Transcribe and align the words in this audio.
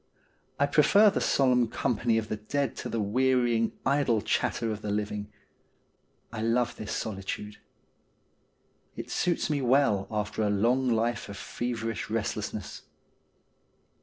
I 0.59 0.65
prefer 0.65 1.11
the 1.11 1.21
solemn 1.21 1.67
company 1.67 2.17
of 2.17 2.27
the 2.27 2.37
dead 2.37 2.75
to 2.77 2.89
the 2.89 2.99
wearying, 2.99 3.73
idle 3.85 4.19
chatter 4.23 4.71
of 4.71 4.81
the 4.81 4.89
living. 4.89 5.31
I 6.33 6.41
love 6.41 6.75
this 6.75 6.91
solitude. 6.91 7.57
It 8.95 9.11
suits 9.11 9.47
me 9.51 9.61
well 9.61 10.07
after 10.09 10.41
a 10.41 10.49
long 10.49 10.89
life 10.89 11.29
of 11.29 11.37
feverish 11.37 12.09
restlessness. 12.09 12.81